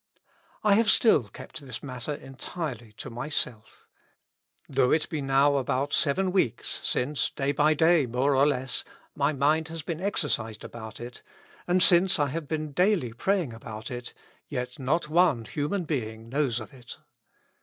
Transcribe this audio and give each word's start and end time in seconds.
I 0.63 0.73
have 0.73 0.89
still 0.89 1.27
kept 1.29 1.61
this 1.61 1.83
matter 1.83 2.15
entirely 2.15 2.91
to 2.93 3.11
myself 3.11 3.85
Though 4.67 4.89
it 4.89 5.07
be 5.09 5.21
now 5.21 5.57
about 5.57 5.93
seven 5.93 6.31
weeks, 6.31 6.79
since 6.83 7.29
day 7.29 7.51
by 7.51 7.75
day, 7.75 8.07
more 8.07 8.35
or 8.35 8.47
less, 8.47 8.83
my 9.13 9.31
mind 9.31 9.67
has 9.67 9.83
been 9.83 10.01
exercised 10.01 10.63
about 10.63 10.99
it, 10.99 11.21
and 11.67 11.83
since 11.83 12.17
I 12.17 12.29
have 12.29 12.47
been 12.47 12.71
daily 12.71 13.13
praying 13.13 13.53
about 13.53 13.91
it, 13.91 14.15
yet 14.49 14.79
not 14.79 15.07
one 15.07 15.45
human 15.45 15.83
being 15.83 16.29
knows 16.29 16.59
of 16.59 16.73
it. 16.73 16.97